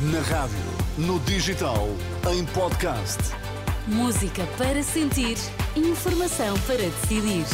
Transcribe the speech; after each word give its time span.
Na 0.00 0.20
rádio, 0.20 0.56
no 0.96 1.18
digital, 1.18 1.88
em 2.32 2.44
podcast. 2.44 3.18
Música 3.88 4.46
para 4.56 4.80
sentir, 4.80 5.36
informação 5.74 6.56
para 6.68 6.76
decidir. 6.76 7.44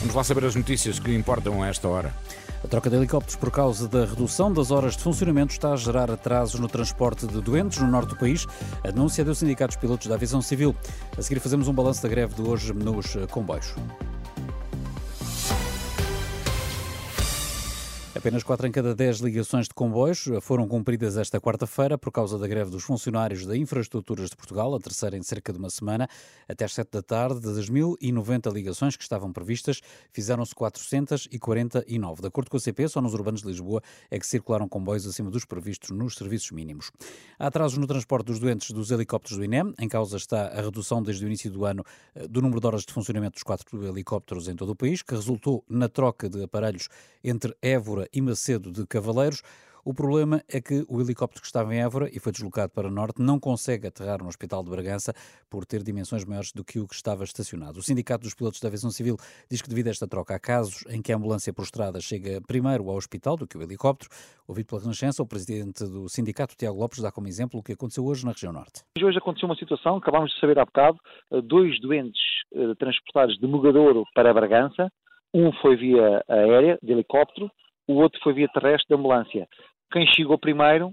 Vamos 0.00 0.14
lá 0.14 0.24
saber 0.24 0.46
as 0.46 0.54
notícias 0.54 0.98
que 0.98 1.14
importam 1.14 1.62
a 1.62 1.68
esta 1.68 1.86
hora. 1.86 2.14
A 2.64 2.66
troca 2.66 2.88
de 2.88 2.96
helicópteros 2.96 3.36
por 3.36 3.50
causa 3.50 3.86
da 3.86 4.06
redução 4.06 4.50
das 4.50 4.70
horas 4.70 4.96
de 4.96 5.02
funcionamento 5.02 5.52
está 5.52 5.74
a 5.74 5.76
gerar 5.76 6.10
atrasos 6.10 6.58
no 6.58 6.66
transporte 6.66 7.26
de 7.26 7.42
doentes 7.42 7.78
no 7.80 7.88
norte 7.88 8.08
do 8.08 8.16
país. 8.16 8.46
A 8.82 8.90
denúncia 8.90 9.20
é 9.20 9.24
dos 9.26 9.36
sindicatos 9.36 9.76
pilotos 9.76 10.06
da 10.06 10.14
aviação 10.14 10.40
civil. 10.40 10.74
A 11.18 11.20
seguir 11.20 11.40
fazemos 11.40 11.68
um 11.68 11.74
balanço 11.74 12.02
da 12.02 12.08
greve 12.08 12.34
de 12.34 12.40
hoje 12.40 12.72
nos 12.72 13.18
comboios. 13.30 13.74
Apenas 18.24 18.42
4 18.42 18.66
em 18.66 18.72
cada 18.72 18.94
10 18.94 19.18
ligações 19.18 19.68
de 19.68 19.74
comboios 19.74 20.24
foram 20.40 20.66
cumpridas 20.66 21.18
esta 21.18 21.38
quarta-feira 21.38 21.98
por 21.98 22.10
causa 22.10 22.38
da 22.38 22.48
greve 22.48 22.70
dos 22.70 22.82
funcionários 22.82 23.44
da 23.44 23.54
Infraestruturas 23.54 24.30
de 24.30 24.36
Portugal, 24.36 24.74
a 24.74 24.80
terceira 24.80 25.14
em 25.14 25.22
cerca 25.22 25.52
de 25.52 25.58
uma 25.58 25.68
semana. 25.68 26.08
Até 26.48 26.64
às 26.64 26.72
7 26.72 26.88
da 26.90 27.02
tarde, 27.02 27.38
das 27.40 27.68
1.090 27.68 28.50
ligações 28.50 28.96
que 28.96 29.02
estavam 29.02 29.30
previstas, 29.30 29.82
fizeram-se 30.10 30.54
449. 30.54 32.22
De 32.22 32.28
acordo 32.28 32.50
com 32.50 32.56
a 32.56 32.60
CP, 32.60 32.88
só 32.88 33.02
nos 33.02 33.12
urbanos 33.12 33.42
de 33.42 33.48
Lisboa 33.48 33.82
é 34.10 34.18
que 34.18 34.26
circularam 34.26 34.66
comboios 34.70 35.06
acima 35.06 35.30
dos 35.30 35.44
previstos 35.44 35.90
nos 35.90 36.14
serviços 36.14 36.50
mínimos. 36.50 36.92
Há 37.38 37.48
atrasos 37.48 37.76
no 37.76 37.86
transporte 37.86 38.24
dos 38.24 38.38
doentes 38.38 38.70
dos 38.70 38.90
helicópteros 38.90 39.36
do 39.36 39.44
INEM. 39.44 39.74
Em 39.78 39.86
causa 39.86 40.16
está 40.16 40.46
a 40.46 40.62
redução 40.62 41.02
desde 41.02 41.26
o 41.26 41.26
início 41.26 41.50
do 41.50 41.66
ano 41.66 41.84
eh, 42.14 42.26
do 42.26 42.40
número 42.40 42.58
de 42.58 42.66
horas 42.66 42.86
de 42.86 42.92
funcionamento 42.94 43.34
dos 43.34 43.42
quatro 43.42 43.86
helicópteros 43.86 44.48
em 44.48 44.56
todo 44.56 44.70
o 44.70 44.74
país, 44.74 45.02
que 45.02 45.14
resultou 45.14 45.62
na 45.68 45.90
troca 45.90 46.26
de 46.26 46.42
aparelhos 46.42 46.88
entre 47.22 47.54
Évora 47.60 48.08
e 48.14 48.20
Macedo 48.20 48.70
de 48.70 48.86
Cavaleiros. 48.86 49.42
O 49.84 49.92
problema 49.92 50.40
é 50.48 50.62
que 50.62 50.82
o 50.88 50.98
helicóptero 50.98 51.42
que 51.42 51.46
estava 51.46 51.74
em 51.74 51.82
Évora 51.82 52.08
e 52.10 52.18
foi 52.18 52.32
deslocado 52.32 52.72
para 52.72 52.88
o 52.88 52.90
norte 52.90 53.20
não 53.20 53.38
consegue 53.38 53.86
aterrar 53.86 54.22
no 54.22 54.28
Hospital 54.28 54.64
de 54.64 54.70
Bragança 54.70 55.12
por 55.50 55.66
ter 55.66 55.82
dimensões 55.82 56.24
maiores 56.24 56.52
do 56.52 56.64
que 56.64 56.80
o 56.80 56.88
que 56.88 56.94
estava 56.94 57.22
estacionado. 57.22 57.80
O 57.80 57.82
Sindicato 57.82 58.22
dos 58.22 58.34
Pilotos 58.34 58.60
da 58.60 58.68
Aviação 58.68 58.90
Civil 58.90 59.16
diz 59.50 59.60
que 59.60 59.68
devido 59.68 59.88
a 59.88 59.90
esta 59.90 60.08
troca 60.08 60.34
há 60.34 60.38
casos 60.38 60.86
em 60.88 61.02
que 61.02 61.12
a 61.12 61.16
ambulância 61.16 61.52
por 61.52 61.64
estrada 61.64 62.00
chega 62.00 62.40
primeiro 62.46 62.88
ao 62.88 62.96
hospital 62.96 63.36
do 63.36 63.46
que 63.46 63.58
o 63.58 63.62
helicóptero. 63.62 64.08
Ouvido 64.48 64.68
pela 64.68 64.80
Renascença, 64.80 65.22
o 65.22 65.26
presidente 65.26 65.84
do 65.84 66.08
sindicato, 66.08 66.56
Tiago 66.56 66.78
Lopes, 66.78 67.02
dá 67.02 67.12
como 67.12 67.28
exemplo 67.28 67.60
o 67.60 67.62
que 67.62 67.72
aconteceu 67.72 68.06
hoje 68.06 68.24
na 68.24 68.32
região 68.32 68.54
norte. 68.54 68.80
Hoje 68.98 69.18
aconteceu 69.18 69.46
uma 69.46 69.56
situação, 69.56 69.96
acabámos 69.96 70.32
de 70.32 70.40
saber 70.40 70.58
há 70.58 70.64
bocado, 70.64 70.98
dois 71.42 71.78
doentes 71.82 72.22
eh, 72.54 72.74
transportados 72.78 73.38
de 73.38 73.46
Mugadouro 73.46 74.04
para 74.14 74.32
Bragança, 74.32 74.90
um 75.34 75.52
foi 75.60 75.76
via 75.76 76.24
aérea, 76.28 76.78
de 76.82 76.92
helicóptero, 76.92 77.50
o 77.86 77.94
outro 77.94 78.20
foi 78.22 78.32
via 78.32 78.48
terrestre 78.48 78.88
de 78.88 78.94
ambulância. 78.94 79.48
Quem 79.92 80.06
chegou 80.06 80.38
primeiro 80.38 80.92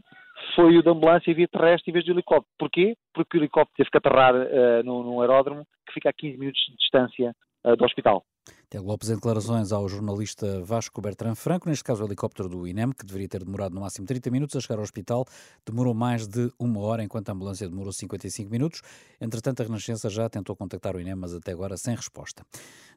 foi 0.56 0.78
o 0.78 0.84
da 0.84 0.92
ambulância 0.92 1.34
via 1.34 1.48
terrestre 1.48 1.92
em 1.92 1.94
vez 1.94 2.06
do 2.06 2.12
helicóptero. 2.12 2.52
Porquê? 2.58 2.96
Porque 3.14 3.38
o 3.38 3.40
helicóptero 3.40 3.76
teve 3.78 3.90
que 3.90 3.98
aterrar 3.98 4.36
uh, 4.36 4.84
no, 4.84 5.04
no 5.04 5.22
aeródromo 5.22 5.66
que 5.86 5.94
fica 5.94 6.10
a 6.10 6.14
15 6.14 6.38
minutos 6.38 6.62
de 6.68 6.78
distância 6.78 7.36
uh, 7.66 7.76
do 7.76 7.86
hospital. 7.86 8.24
Tiago 8.72 8.88
Lopes 8.88 9.10
em 9.10 9.16
declarações 9.16 9.74
ao 9.74 9.86
jornalista 9.90 10.62
Vasco 10.64 11.02
Bertrand 11.02 11.36
Franco, 11.36 11.68
neste 11.68 11.84
caso 11.84 12.04
o 12.04 12.08
helicóptero 12.08 12.48
do 12.48 12.66
INEM, 12.66 12.94
que 12.94 13.06
deveria 13.06 13.28
ter 13.28 13.44
demorado 13.44 13.76
no 13.76 13.82
máximo 13.82 14.08
30 14.08 14.32
minutos 14.32 14.56
a 14.56 14.62
chegar 14.62 14.78
ao 14.78 14.84
hospital, 14.84 15.26
demorou 15.66 15.94
mais 15.94 16.26
de 16.26 16.50
uma 16.58 16.80
hora, 16.80 17.04
enquanto 17.04 17.28
a 17.28 17.34
ambulância 17.34 17.68
demorou 17.68 17.92
55 17.92 18.50
minutos. 18.50 18.82
Entretanto, 19.20 19.62
a 19.62 19.66
Renascença 19.66 20.10
já 20.10 20.30
tentou 20.30 20.56
contactar 20.56 20.96
o 20.96 21.02
INEM, 21.02 21.16
mas 21.16 21.34
até 21.34 21.52
agora 21.52 21.76
sem 21.76 21.94
resposta. 21.94 22.46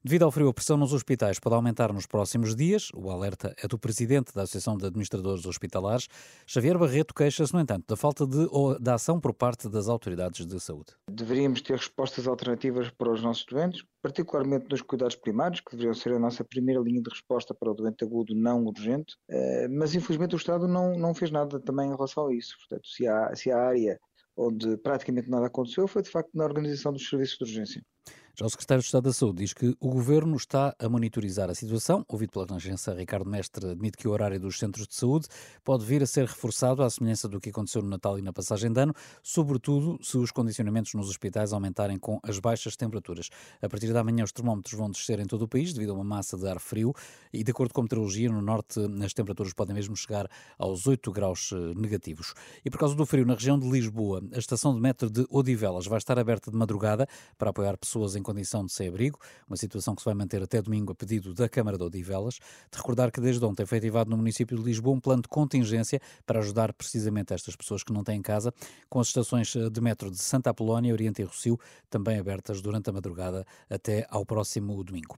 Devido 0.04 0.22
ao 0.22 0.30
frio, 0.30 0.48
a 0.48 0.54
pressão 0.54 0.76
nos 0.76 0.92
hospitais 0.92 1.40
pode 1.40 1.56
aumentar 1.56 1.92
nos 1.92 2.06
próximos 2.06 2.54
dias. 2.54 2.90
O 2.94 3.10
alerta 3.10 3.52
é 3.60 3.66
do 3.66 3.76
presidente 3.76 4.32
da 4.32 4.42
Associação 4.42 4.76
de 4.76 4.86
Administradores 4.86 5.44
Hospitalares. 5.44 6.06
Xavier 6.46 6.78
Barreto 6.78 7.12
queixa-se, 7.12 7.52
no 7.52 7.58
entanto, 7.58 7.86
da 7.88 7.96
falta 7.96 8.24
de, 8.24 8.46
da 8.78 8.94
ação 8.94 9.18
por 9.18 9.34
parte 9.34 9.68
das 9.68 9.88
autoridades 9.88 10.46
de 10.46 10.60
saúde. 10.60 10.92
Deveríamos 11.10 11.62
ter 11.62 11.76
respostas 11.76 12.28
alternativas 12.28 12.90
para 12.90 13.10
os 13.10 13.22
nossos 13.22 13.44
doentes, 13.46 13.82
particularmente 14.02 14.66
nos 14.70 14.82
cuidados 14.82 15.16
primários, 15.16 15.62
que 15.66 15.76
deveriam 15.76 15.94
ser 15.94 16.12
a 16.12 16.18
nossa 16.18 16.44
primeira 16.44 16.80
linha 16.80 17.02
de 17.02 17.10
resposta 17.10 17.54
para 17.54 17.70
o 17.70 17.74
doente 17.74 18.04
agudo 18.04 18.34
não 18.34 18.64
urgente, 18.64 19.16
eh, 19.28 19.68
mas 19.68 19.94
infelizmente 19.94 20.34
o 20.34 20.36
Estado 20.36 20.68
não, 20.68 20.96
não 20.98 21.14
fez 21.14 21.30
nada 21.30 21.58
também 21.60 21.88
em 21.88 21.94
relação 21.94 22.26
a 22.26 22.34
isso. 22.34 22.56
Portanto, 22.58 22.86
se 22.86 23.06
há, 23.06 23.34
se 23.34 23.50
há 23.50 23.58
área 23.58 23.98
onde 24.36 24.76
praticamente 24.78 25.30
nada 25.30 25.46
aconteceu, 25.46 25.86
foi 25.86 26.02
de 26.02 26.10
facto 26.10 26.30
na 26.34 26.44
organização 26.44 26.92
dos 26.92 27.08
serviços 27.08 27.38
de 27.38 27.44
urgência. 27.44 27.82
Já 28.36 28.46
o 28.46 28.50
secretário 28.50 28.82
de 28.82 28.86
Estado 28.86 29.04
da 29.04 29.12
Saúde 29.12 29.44
diz 29.44 29.52
que 29.52 29.76
o 29.78 29.90
governo 29.90 30.36
está 30.36 30.74
a 30.80 30.88
monitorizar 30.88 31.48
a 31.48 31.54
situação. 31.54 32.04
Ouvido 32.08 32.30
pela 32.30 32.44
Renascença, 32.44 32.92
Ricardo 32.92 33.30
Mestre 33.30 33.70
admite 33.70 33.96
que 33.96 34.08
o 34.08 34.10
horário 34.10 34.40
dos 34.40 34.58
centros 34.58 34.88
de 34.88 34.96
saúde 34.96 35.28
pode 35.62 35.84
vir 35.84 36.02
a 36.02 36.06
ser 36.06 36.26
reforçado 36.26 36.82
à 36.82 36.90
semelhança 36.90 37.28
do 37.28 37.38
que 37.38 37.50
aconteceu 37.50 37.80
no 37.80 37.88
Natal 37.88 38.18
e 38.18 38.22
na 38.22 38.32
passagem 38.32 38.72
de 38.72 38.80
ano, 38.80 38.92
sobretudo 39.22 40.00
se 40.02 40.18
os 40.18 40.32
condicionamentos 40.32 40.94
nos 40.94 41.08
hospitais 41.08 41.52
aumentarem 41.52 41.96
com 41.96 42.18
as 42.24 42.40
baixas 42.40 42.74
temperaturas. 42.74 43.30
A 43.62 43.68
partir 43.68 43.92
da 43.92 44.02
manhã, 44.02 44.24
os 44.24 44.32
termómetros 44.32 44.74
vão 44.76 44.90
descer 44.90 45.20
em 45.20 45.26
todo 45.26 45.42
o 45.42 45.48
país 45.48 45.72
devido 45.72 45.90
a 45.90 45.94
uma 45.94 46.02
massa 46.02 46.36
de 46.36 46.48
ar 46.48 46.58
frio 46.58 46.92
e, 47.32 47.44
de 47.44 47.52
acordo 47.52 47.72
com 47.72 47.82
a 47.82 47.84
meteorologia, 47.84 48.28
no 48.28 48.42
norte 48.42 48.80
as 49.04 49.12
temperaturas 49.12 49.52
podem 49.52 49.76
mesmo 49.76 49.96
chegar 49.96 50.28
aos 50.58 50.88
8 50.88 51.12
graus 51.12 51.52
eh, 51.52 51.72
negativos. 51.76 52.34
E 52.64 52.70
por 52.70 52.80
causa 52.80 52.96
do 52.96 53.06
frio, 53.06 53.24
na 53.24 53.34
região 53.34 53.56
de 53.56 53.70
Lisboa, 53.70 54.20
a 54.32 54.38
estação 54.38 54.74
de 54.74 54.80
metro 54.80 55.08
de 55.08 55.24
Odivelas 55.30 55.86
vai 55.86 55.98
estar 55.98 56.18
aberta 56.18 56.50
de 56.50 56.56
madrugada 56.56 57.06
para 57.38 57.50
apoiar 57.50 57.76
pessoas 57.76 58.16
em 58.16 58.23
condição 58.24 58.66
de 58.66 58.72
sem-abrigo, 58.72 59.20
uma 59.46 59.56
situação 59.56 59.94
que 59.94 60.02
se 60.02 60.04
vai 60.04 60.14
manter 60.14 60.42
até 60.42 60.60
domingo 60.60 60.90
a 60.90 60.94
pedido 60.96 61.32
da 61.32 61.48
Câmara 61.48 61.78
de 61.78 61.84
Odivelas. 61.84 62.40
De 62.72 62.76
recordar 62.76 63.12
que 63.12 63.20
desde 63.20 63.44
ontem 63.44 63.64
foi 63.64 63.78
ativado 63.78 64.10
no 64.10 64.16
município 64.16 64.58
de 64.58 64.64
Lisboa 64.64 64.96
um 64.96 65.00
plano 65.00 65.22
de 65.22 65.28
contingência 65.28 66.00
para 66.26 66.40
ajudar 66.40 66.72
precisamente 66.72 67.32
estas 67.32 67.54
pessoas 67.54 67.84
que 67.84 67.92
não 67.92 68.02
têm 68.02 68.20
casa, 68.20 68.52
com 68.88 68.98
as 68.98 69.06
estações 69.06 69.54
de 69.54 69.80
metro 69.80 70.10
de 70.10 70.18
Santa 70.18 70.50
Apolónia, 70.50 70.92
Oriente 70.92 71.22
e 71.22 71.24
Rocio 71.24 71.56
também 71.88 72.18
abertas 72.18 72.60
durante 72.60 72.90
a 72.90 72.92
madrugada 72.92 73.46
até 73.70 74.06
ao 74.10 74.26
próximo 74.26 74.82
domingo. 74.82 75.16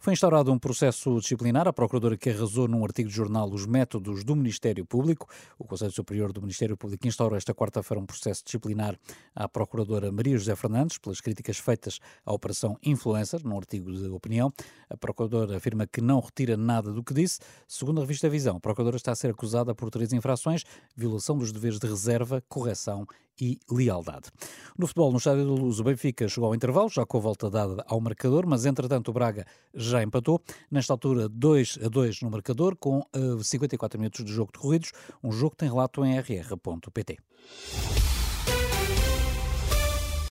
Foi 0.00 0.12
instaurado 0.12 0.52
um 0.52 0.58
processo 0.58 1.18
disciplinar 1.20 1.66
à 1.66 1.72
procuradora 1.72 2.16
que 2.16 2.30
arrasou 2.30 2.68
num 2.68 2.84
artigo 2.84 3.08
de 3.08 3.14
jornal 3.14 3.48
os 3.50 3.66
métodos 3.66 4.24
do 4.24 4.36
Ministério 4.36 4.84
Público. 4.84 5.28
O 5.58 5.64
Conselho 5.64 5.92
Superior 5.92 6.32
do 6.32 6.40
Ministério 6.40 6.76
Público 6.76 7.06
instaurou 7.06 7.36
esta 7.36 7.54
quarta-feira 7.54 8.00
um 8.00 8.06
processo 8.06 8.44
disciplinar 8.44 8.98
à 9.34 9.48
procuradora 9.48 10.12
Maria 10.12 10.36
José 10.38 10.54
Fernandes 10.54 10.98
pelas 10.98 11.20
críticas 11.20 11.58
feitas 11.58 11.98
à 12.24 12.32
operação 12.48 12.78
Influencer, 12.82 13.40
num 13.44 13.56
artigo 13.56 13.92
de 13.92 14.08
opinião. 14.08 14.50
A 14.88 14.96
Procuradora 14.96 15.56
afirma 15.56 15.86
que 15.86 16.00
não 16.00 16.20
retira 16.20 16.56
nada 16.56 16.92
do 16.92 17.04
que 17.04 17.12
disse. 17.12 17.40
Segundo 17.66 17.98
a 17.98 18.00
revista 18.00 18.28
Visão, 18.28 18.56
a 18.56 18.60
Procuradora 18.60 18.96
está 18.96 19.12
a 19.12 19.14
ser 19.14 19.30
acusada 19.30 19.74
por 19.74 19.90
três 19.90 20.12
infrações: 20.12 20.64
violação 20.96 21.36
dos 21.36 21.52
deveres 21.52 21.78
de 21.78 21.86
reserva, 21.86 22.42
correção 22.48 23.06
e 23.40 23.58
lealdade. 23.70 24.30
No 24.76 24.86
futebol, 24.86 25.12
no 25.12 25.18
Estádio 25.18 25.44
da 25.44 25.52
Luz, 25.52 25.78
o 25.78 25.84
Benfica 25.84 26.26
chegou 26.26 26.48
ao 26.48 26.54
intervalo, 26.54 26.88
já 26.88 27.06
com 27.06 27.18
a 27.18 27.20
volta 27.20 27.48
dada 27.48 27.84
ao 27.86 28.00
marcador, 28.00 28.46
mas 28.46 28.64
entretanto 28.64 29.08
o 29.08 29.12
Braga 29.12 29.46
já 29.74 30.02
empatou. 30.02 30.40
Nesta 30.70 30.92
altura, 30.92 31.28
2 31.28 31.78
a 31.84 31.88
2 31.88 32.22
no 32.22 32.30
marcador, 32.30 32.74
com 32.76 32.98
uh, 32.98 33.38
eh, 33.38 33.44
54 33.44 33.98
minutos 33.98 34.24
de 34.24 34.32
jogo 34.32 34.50
decorridos. 34.52 34.92
Um 35.22 35.30
jogo 35.30 35.52
que 35.52 35.58
tem 35.58 35.68
relato 35.68 36.04
em 36.04 36.18
rr.pt. 36.18 37.18